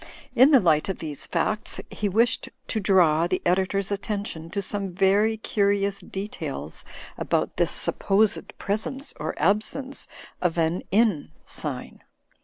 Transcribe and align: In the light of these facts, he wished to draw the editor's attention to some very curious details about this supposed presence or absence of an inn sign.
In 0.33 0.49
the 0.49 0.59
light 0.59 0.89
of 0.89 0.97
these 0.97 1.27
facts, 1.27 1.79
he 1.91 2.09
wished 2.09 2.49
to 2.69 2.79
draw 2.79 3.27
the 3.27 3.39
editor's 3.45 3.91
attention 3.91 4.49
to 4.49 4.59
some 4.59 4.93
very 4.93 5.37
curious 5.37 5.99
details 5.99 6.83
about 7.19 7.57
this 7.57 7.69
supposed 7.71 8.57
presence 8.57 9.13
or 9.19 9.35
absence 9.37 10.07
of 10.41 10.57
an 10.57 10.81
inn 10.89 11.29
sign. 11.45 12.01